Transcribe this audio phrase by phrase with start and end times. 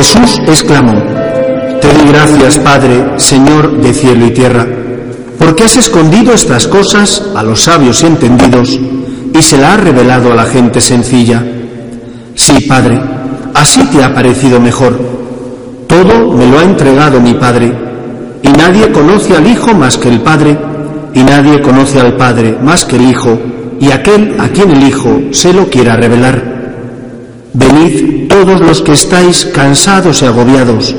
[0.00, 0.94] Jesús exclamó,
[1.78, 4.66] Te doy gracias, Padre, Señor de cielo y tierra,
[5.38, 8.80] porque has escondido estas cosas a los sabios y entendidos
[9.34, 11.44] y se la has revelado a la gente sencilla.
[12.34, 12.98] Sí, Padre,
[13.52, 14.98] así te ha parecido mejor.
[15.86, 17.70] Todo me lo ha entregado mi Padre,
[18.42, 20.56] y nadie conoce al Hijo más que el Padre,
[21.12, 23.38] y nadie conoce al Padre más que el Hijo,
[23.78, 26.59] y aquel a quien el Hijo se lo quiera revelar.
[27.52, 30.94] Venid todos los que estáis cansados y agobiados,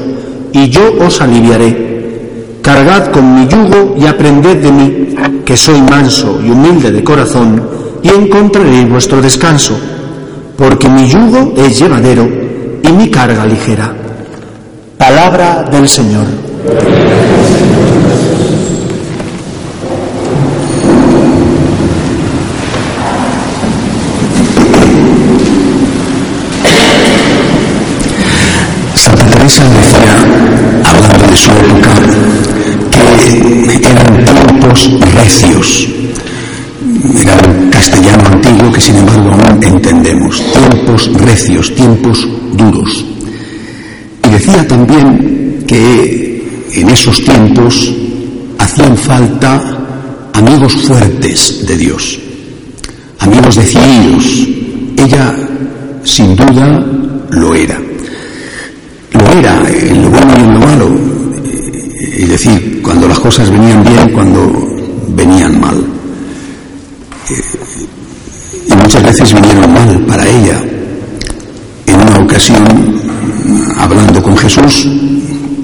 [0.51, 2.57] y yo os aliviaré.
[2.61, 7.61] Cargad con mi yugo y aprended de mí, que soy manso y humilde de corazón,
[8.03, 9.77] y encontraréis vuestro descanso,
[10.57, 12.27] porque mi yugo es llevadero
[12.83, 13.93] y mi carga ligera.
[14.97, 16.25] Palabra del Señor.
[28.93, 30.13] Santa Teresa decía,
[30.83, 31.89] hablando de su época,
[32.91, 33.01] que
[34.73, 35.87] tiempos recios.
[37.19, 40.41] Era un castellano antiguo que sin embargo aún entendemos.
[40.53, 43.05] Tiempos recios, tiempos duros.
[44.25, 47.93] Y decía también que en esos tiempos
[48.57, 52.19] hacían falta amigos fuertes de Dios,
[53.19, 54.47] amigos decididos.
[54.97, 55.35] Ella,
[56.03, 56.85] sin duda,
[57.31, 57.79] lo era.
[59.13, 61.11] Lo era en lo bueno y en lo malo.
[62.17, 64.51] Es decir, cuando las cosas venían bien, cuando
[65.09, 65.77] venían mal.
[68.67, 70.61] Y muchas veces vinieron mal para ella.
[71.85, 72.63] En una ocasión,
[73.77, 74.87] hablando con Jesús,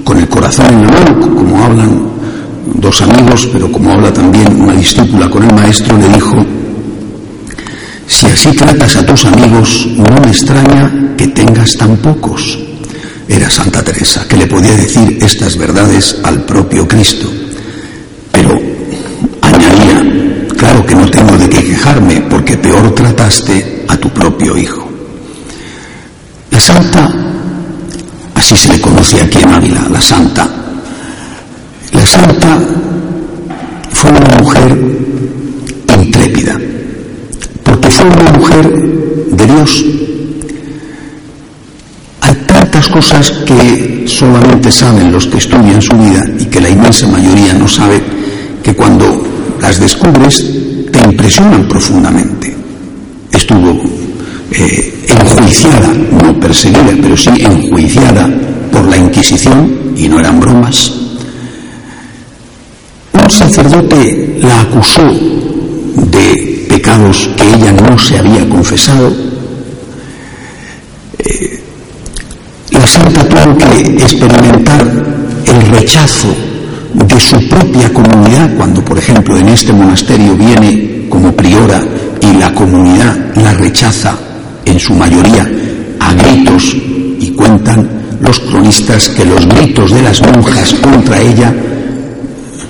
[0.04, 2.00] con el corazón en la mano, como hablan
[2.74, 6.36] dos amigos, pero como habla también una discípula con el maestro, le dijo,
[8.06, 12.58] si así tratas a tus amigos, no me extraña que tengas tan pocos.
[13.28, 17.30] Era Santa Teresa, que le podía decir estas verdades al propio Cristo.
[18.32, 18.58] Pero
[19.42, 21.10] añadía, claro que no
[22.28, 24.86] porque peor trataste a tu propio hijo.
[26.50, 27.10] La Santa,
[28.34, 30.48] así se le conoce aquí en Ávila, la Santa,
[31.92, 32.58] la Santa
[33.92, 34.78] fue una mujer
[35.98, 36.58] intrépida,
[37.64, 38.70] porque fue una mujer
[39.32, 39.84] de Dios.
[42.20, 47.06] Hay tantas cosas que solamente saben los que estudian su vida y que la inmensa
[47.06, 48.02] mayoría no sabe,
[48.62, 49.24] que cuando
[49.60, 50.67] las descubres
[51.10, 52.54] impresionan profundamente.
[53.32, 53.80] Estuvo
[54.52, 58.28] eh, enjuiciada, no perseguida, pero sí enjuiciada
[58.72, 60.92] por la Inquisición, y no eran bromas.
[63.12, 69.12] Un sacerdote la acusó de pecados que ella no se había confesado.
[71.18, 71.60] Eh,
[72.70, 74.82] la santa tuvo que experimentar
[75.44, 76.28] el rechazo
[76.94, 81.82] de su propia comunidad cuando, por ejemplo, en este monasterio viene como priora
[82.20, 84.16] y la comunidad la rechaza
[84.64, 85.48] en su mayoría
[86.00, 86.76] a gritos
[87.20, 87.88] y cuentan
[88.20, 91.54] los cronistas que los gritos de las monjas contra ella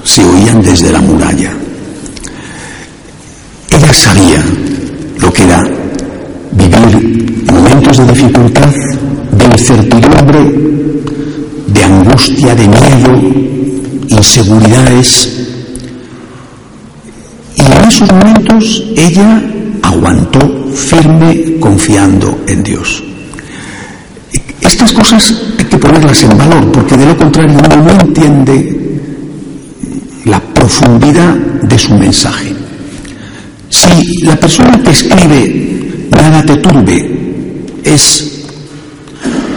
[0.04, 1.53] se oían desde la muralla.
[3.71, 4.43] Ella sabía
[5.19, 5.62] lo que era
[6.53, 8.72] vivir momentos de dificultad,
[9.32, 10.41] de incertidumbre,
[11.66, 13.22] de angustia, de miedo,
[14.09, 15.38] inseguridades.
[17.98, 19.42] Esos momentos ella
[19.82, 20.38] aguantó
[20.72, 23.03] firme confiando en Dios.
[24.60, 29.00] Estas cosas hay que ponerlas en valor porque de lo contrario uno no entiende
[30.26, 32.54] la profundidad de su mensaje.
[33.69, 38.44] Si la persona que escribe nada te turbe es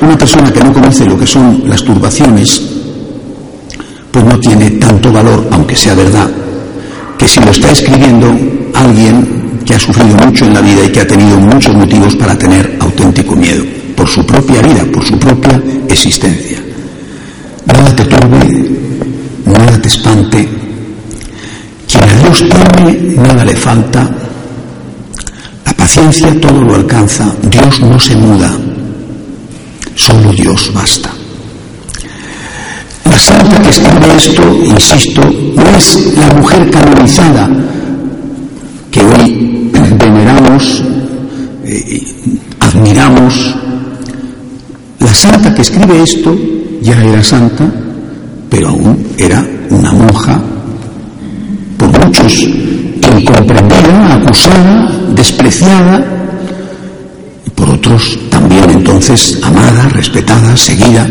[0.01, 2.59] una persona que no conoce lo que son las turbaciones,
[4.09, 6.40] pues no tiene tanto valor, aunque sea verdad,
[7.21, 8.35] que si lo está escribiendo
[8.73, 12.35] alguien que ha sufrido mucho en la vida y que ha tenido muchos motivos para
[12.35, 13.63] tener auténtico miedo,
[13.95, 16.57] por su propia vida, por su propia existencia.
[17.67, 18.69] Nada te turbe,
[19.45, 20.49] nada te espante.
[21.87, 24.09] Quien a Dios teme, nada le falta.
[25.63, 27.31] La paciencia todo lo alcanza.
[27.51, 28.51] Dios no se muda.
[29.93, 31.20] Solo Dios basta.
[33.49, 35.21] La que escribe esto, insisto,
[35.55, 37.49] no es la mujer canonizada
[38.91, 40.83] que hoy veneramos,
[41.65, 42.03] eh,
[42.59, 43.55] admiramos.
[44.99, 46.37] La santa que escribe esto
[46.81, 47.65] ya era santa,
[48.49, 50.39] pero aún era una monja,
[51.77, 52.47] por muchos
[53.17, 56.05] incomprendida, acusada, despreciada,
[57.45, 61.07] y por otros también entonces amada, respetada, seguida.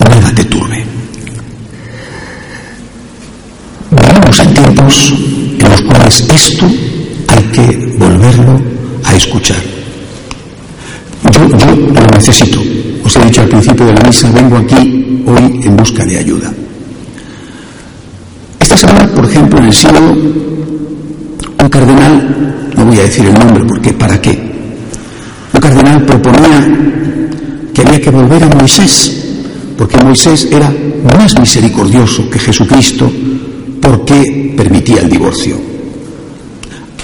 [0.00, 0.84] Nada te turbe.
[3.90, 5.14] Vivimos en tiempos
[5.58, 6.66] en los cuales esto
[7.28, 8.60] hay que volverlo
[9.04, 9.56] a escuchar.
[11.32, 12.60] Yo, lo necesito.
[13.04, 16.52] Os he dicho al principio de la misa, vengo aquí hoy en busca de ayuda.
[18.60, 20.12] Esta semana, por ejemplo, en el siglo,
[21.62, 24.38] un cardenal, no voy a decir el nombre porque ¿para qué?
[25.52, 26.68] Un cardenal proponía
[27.74, 29.24] que había que volver a Moisés,
[29.76, 30.72] porque Moisés era
[31.18, 33.10] más misericordioso que Jesucristo
[33.82, 35.56] porque permitía el divorcio.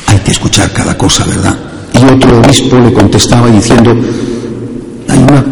[0.06, 1.58] Hay que escuchar cada cosa, ¿verdad?
[1.92, 3.94] Y otro obispo le contestaba diciendo,
[5.08, 5.44] hay una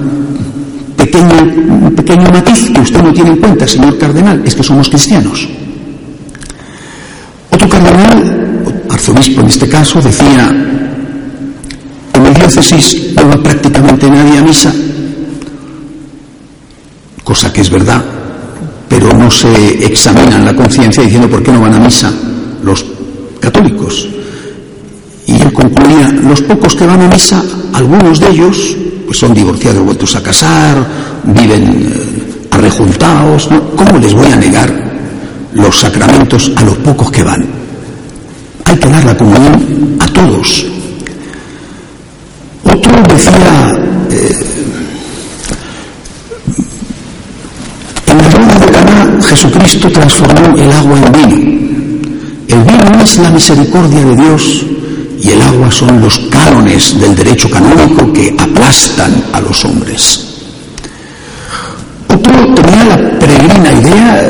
[0.97, 4.89] pequeña, un pequeño matiz que usted no tiene en cuenta, señor cardenal, es que somos
[4.89, 5.49] cristianos.
[7.51, 10.49] Otro cardenal, arzobispo en este caso, decía,
[12.15, 14.73] en mi diócesis no va prácticamente nadie a misa,
[17.25, 18.05] cosa que es verdad,
[18.89, 22.13] pero no se examinan la conciencia diciendo por qué no van a misa
[22.63, 22.85] los
[23.41, 24.09] católicos.
[25.27, 27.43] Y él concluía, los pocos que van a misa,
[27.73, 30.77] algunos de ellos pues son divorciados, vueltos a casar,
[31.25, 34.73] viven eh, arrejuntados, ¿cómo les voy a negar
[35.55, 37.47] los sacramentos a los pocos que van?
[38.65, 40.67] Hay que dar la comunión a todos.
[42.65, 43.79] Otro decía,
[44.11, 44.47] eh,
[48.07, 49.37] en la boda de
[49.67, 51.37] Jesucristo transformó el agua en vino.
[52.47, 54.65] El vino es la misericordia de Dios
[55.21, 60.25] y el agua son los cánones del derecho canónico que aplastan a los hombres.
[62.07, 64.23] Otro tenía la peregrina idea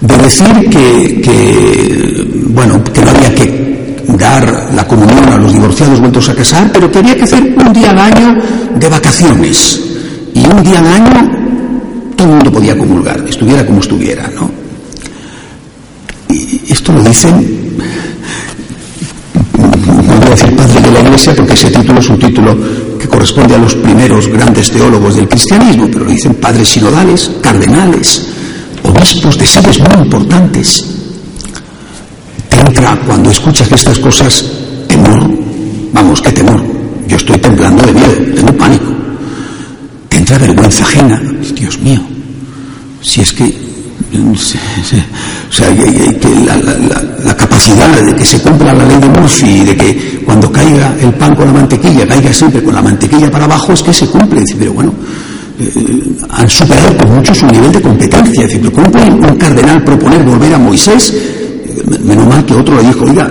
[0.00, 6.28] de decir que, bueno, que no había que dar la comunión a los divorciados vueltos
[6.28, 8.42] a casar, pero que había que hacer un día al año
[8.74, 9.80] de vacaciones.
[10.34, 11.41] Y un día al año
[12.22, 14.48] todo el mundo podía comulgar, estuviera como estuviera, ¿no?
[16.28, 17.80] Y esto lo dicen
[19.58, 22.56] no voy a decir padre de la Iglesia porque ese título es un título
[22.98, 28.28] que corresponde a los primeros grandes teólogos del cristianismo, pero lo dicen padres sinodales, cardenales,
[28.84, 30.86] obispos de seres muy importantes.
[32.48, 34.44] Te entra cuando escuchas estas cosas
[34.86, 35.28] temor,
[35.92, 36.62] vamos, qué temor.
[37.08, 38.92] Yo estoy temblando de miedo, tengo pánico.
[40.08, 41.20] Te entra vergüenza ajena,
[41.54, 42.11] Dios mío.
[43.02, 43.72] Si es que
[44.14, 45.68] o sea,
[47.24, 50.94] la, capacidad de que se cumpla la ley de Murphy y de que cuando caiga
[51.00, 54.06] el pan con la mantequilla, caiga siempre con la mantequilla para abajo, es que se
[54.06, 54.42] cumple.
[54.58, 54.92] Pero bueno,
[55.58, 58.44] eh, han superado por mucho su nivel de competencia.
[58.44, 61.14] Es decir, ¿cómo puede un cardenal proponer volver a Moisés?
[62.04, 63.30] Menos mal que otro le dijo, oiga,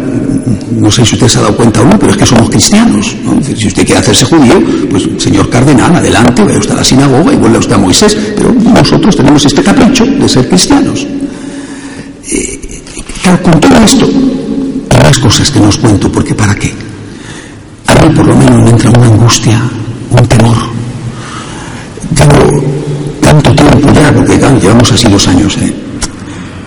[0.72, 3.16] no sé si usted se ha dado cuenta o no, pero es que somos cristianos.
[3.56, 7.36] Si usted quiere hacerse judío, pues señor cardenal, adelante, vaya usted a la sinagoga y
[7.36, 8.18] vuelve usted a Moisés.
[8.36, 11.06] Pero nosotros tenemos este capricho de ser cristianos.
[12.30, 12.60] Eh,
[13.44, 14.10] con todo esto,
[15.04, 16.74] más cosas que no os cuento, porque ¿para qué?
[17.88, 19.62] A mí por lo menos me entra una angustia,
[20.10, 20.58] un temor.
[22.16, 22.64] Llevo
[23.22, 25.74] tanto tiempo ya, porque llevamos así dos años, ¿eh?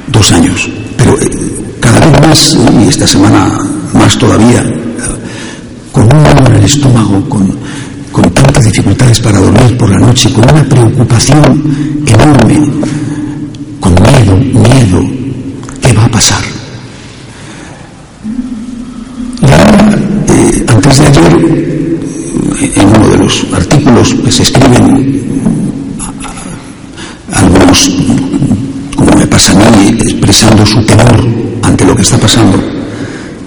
[0.08, 0.68] Dos años.
[2.34, 3.46] Y esta semana
[3.92, 4.60] más todavía,
[5.92, 7.56] con un dolor en el estómago, con,
[8.10, 12.72] con tantas dificultades para dormir por la noche, con una preocupación enorme,
[13.78, 15.08] con miedo, miedo,
[15.80, 16.42] ¿qué va a pasar?
[19.40, 21.32] Y eh, antes de ayer,
[22.74, 25.22] en uno de los artículos se escriben
[27.32, 27.90] algunos,
[28.96, 31.43] como me pasa a mí, expresando su temor
[31.94, 32.58] lo que está pasando.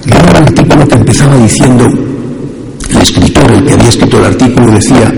[0.06, 1.86] Leí un artículo que empezaba diciendo,
[2.89, 5.13] el escritor, el que había escrito el artículo, decía,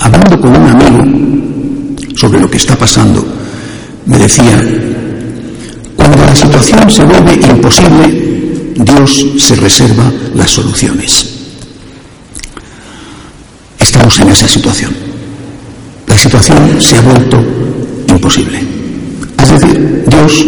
[0.00, 3.24] hablando con un amigo sobre lo que está pasando,
[4.06, 4.60] me decía,
[5.94, 11.30] cuando la situación se vuelve imposible, Dios se reserva las soluciones.
[13.78, 14.92] Estamos en esa situación.
[16.08, 17.40] La situación se ha vuelto
[18.08, 18.75] imposible.
[20.16, 20.46] Dios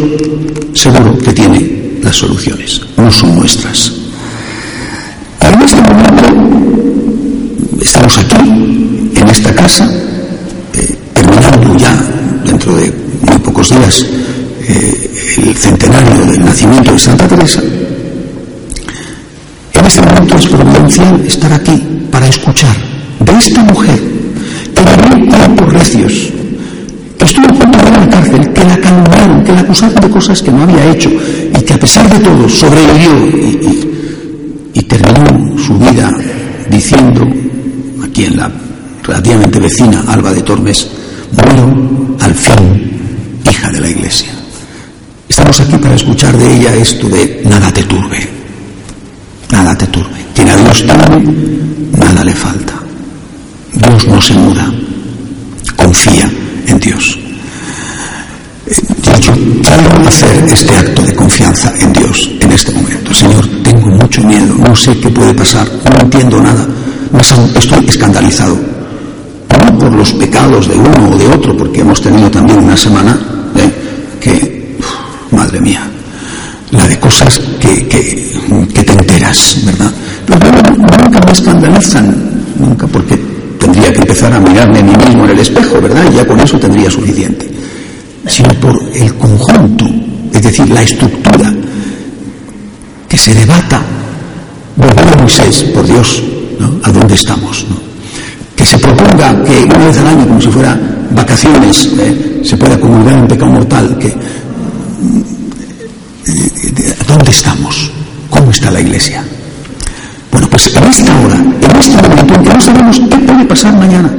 [0.73, 3.93] seguro que tiene las soluciones, no son nuestras.
[5.41, 6.25] En este momento
[7.81, 8.49] estamos aquí,
[9.15, 9.91] en esta casa,
[10.73, 11.95] eh, terminando ya
[12.45, 14.07] dentro de muy pocos días
[14.69, 17.63] eh, el centenario del nacimiento de Santa Teresa.
[19.75, 22.77] En este momento es providencial estar aquí para escuchar
[23.21, 24.01] de esta mujer
[24.75, 26.33] que vivió tiempos recios,
[27.19, 30.41] que estuvo a punto de la cárcel, que la calmaron, que la acusaron de cosas
[30.41, 33.13] que no había hecho y que a pesar de todo sobrevivió
[34.73, 36.11] y, terminó su vida
[36.71, 37.27] diciendo,
[38.03, 38.51] aquí en la
[39.03, 40.89] relativamente vecina Alba de Tormes,
[41.33, 44.31] muero al fin, hija de la Iglesia.
[45.29, 48.29] Estamos aquí para escuchar de ella esto de nada te turbe,
[49.51, 50.17] nada te turbe.
[50.35, 51.35] Quien a Dios teme,
[51.99, 52.75] nada le falta.
[53.75, 54.73] Dios no se muda,
[55.77, 56.31] confía
[56.69, 57.19] en Dios.
[59.21, 59.33] Yo
[59.63, 63.15] quiero hacer este acto de confianza en Dios en este momento.
[63.15, 66.67] Señor, tengo mucho miedo, no sé qué puede pasar, no entiendo nada,
[67.57, 68.59] estoy escandalizado.
[69.65, 73.19] No por los pecados de uno o de otro, porque hemos tenido también una semana
[73.57, 73.71] ¿eh?
[74.21, 74.77] que,
[75.31, 75.89] madre mía,
[76.71, 79.93] la de cosas que, que, te enteras, ¿verdad?
[80.27, 80.41] Pero
[80.77, 82.15] nunca me escandalizan,
[82.59, 83.18] nunca, porque
[83.93, 86.05] que empezar a mirarme a mí mismo en el espejo, ¿verdad?
[86.11, 87.49] Y ya con eso tendría suficiente.
[88.27, 89.87] Sino por el conjunto,
[90.33, 91.53] es decir, la estructura,
[93.09, 93.81] que se debata,
[94.77, 96.23] volver a Moisés, por Dios.
[96.83, 97.65] ¿A dónde estamos?
[98.55, 100.79] Que se proponga que una vez al año, como si fuera
[101.11, 102.41] vacaciones, ¿eh?
[102.45, 104.15] se pueda comulgar un pecado mortal, que
[107.07, 107.91] ¿Dónde estamos?
[108.29, 109.25] ¿Cómo está la iglesia?
[110.59, 114.13] Pues en esta hora, en este momento en que no sabemos qué puede pasar mañana,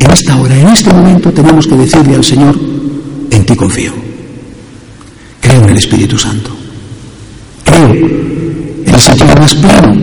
[0.00, 2.58] en esta hora, en este momento tenemos que decirle al Señor,
[3.30, 3.92] en ti confío.
[5.40, 6.50] Creo en el Espíritu Santo.
[7.62, 9.94] Creo en el sentido más pleno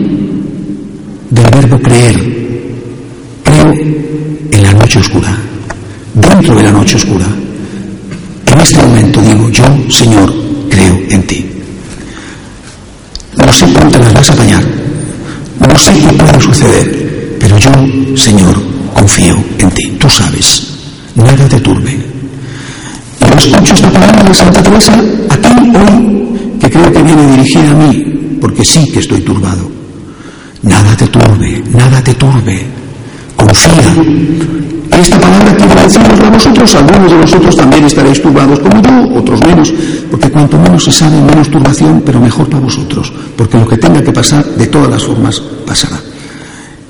[1.28, 2.16] del verbo creer.
[3.44, 3.70] Creo
[4.50, 5.36] en la noche oscura,
[6.14, 7.26] dentro de la noche oscura.
[8.46, 10.32] En este momento digo, yo, Señor,
[10.70, 11.44] creo en ti.
[13.36, 14.64] No sé te las vas a apañar,
[15.78, 17.70] no sé qué puede suceder, pero yo,
[18.16, 18.60] Señor,
[18.94, 19.84] confío en ti.
[20.00, 20.66] Tú sabes,
[21.14, 21.96] nada te turbe.
[23.20, 24.92] Y escucho esta palabra de Santa Teresa
[25.30, 29.70] aquí hoy, que creo que viene dirigida a mí, porque sí que estoy turbado.
[30.62, 32.66] Nada te turbe, nada te turbe.
[33.36, 34.57] Confía.
[34.98, 39.40] Esta palabra quiere decirnos a vosotros, algunos de vosotros también estaréis turbados como yo, otros
[39.46, 39.72] menos,
[40.10, 44.02] porque cuanto menos se sabe, menos turbación, pero mejor para vosotros, porque lo que tenga
[44.02, 46.00] que pasar, de todas las formas, pasará.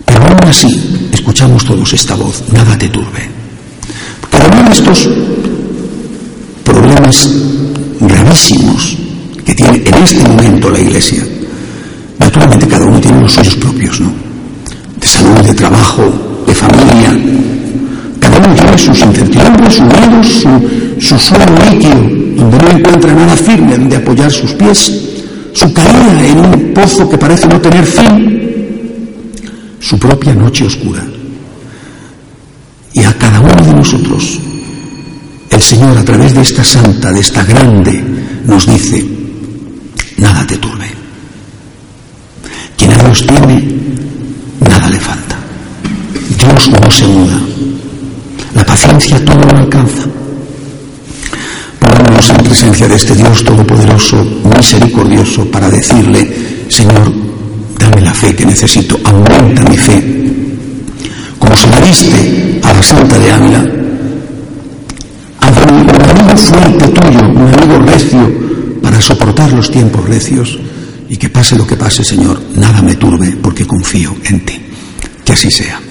[0.07, 3.29] Pero aún así, escuchamos todos esta voz, nada te turbe.
[4.31, 5.09] Porque de estos
[6.65, 7.31] problemas
[8.00, 8.97] gravísimos
[9.45, 11.23] que tiene en este momento la Iglesia,
[12.19, 14.11] naturalmente cada uno tiene los suyos propios, ¿no?
[14.99, 16.03] De salud, de trabajo,
[16.47, 17.58] de familia,
[18.42, 21.95] tiene sus incertidumbres, sus miedos, su, su suelo líquido,
[22.37, 24.92] donde no encuentra nada firme donde apoyar sus pies,
[25.52, 29.30] su caída en un pozo que parece no tener fin,
[29.80, 31.04] su propia noche oscura.
[32.92, 34.38] Y a cada uno de nosotros,
[35.50, 38.02] el Señor a través de esta santa, de esta grande,
[38.45, 39.04] nos dice,
[40.18, 40.87] nada te turbe.
[42.76, 43.64] Quien a Dios tiene,
[44.61, 45.37] nada le falta.
[46.38, 47.40] Dios no se muda.
[48.99, 50.07] La paciencia todo lo alcanza.
[51.78, 54.26] Pongámonos en presencia de este Dios todopoderoso,
[54.57, 56.28] misericordioso, para decirle,
[56.69, 57.12] Señor,
[57.78, 60.02] dame la fe que necesito, aumenta mi fe.
[61.38, 63.67] Como se la diste a la Santa de Ávila,
[65.43, 68.33] hazme un amigo fuerte tuyo, un amigo recio,
[68.83, 70.59] para soportar los tiempos recios
[71.09, 74.61] y que pase lo que pase, Señor, nada me turbe porque confío en ti.
[75.25, 75.88] Que así sea.